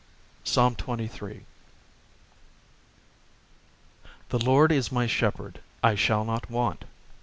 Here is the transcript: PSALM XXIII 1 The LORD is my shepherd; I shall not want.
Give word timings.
PSALM 0.43 0.73
XXIII 0.79 1.09
1 1.19 1.45
The 4.29 4.39
LORD 4.39 4.71
is 4.71 4.91
my 4.91 5.05
shepherd; 5.05 5.59
I 5.83 5.93
shall 5.93 6.25
not 6.25 6.49
want. 6.49 6.85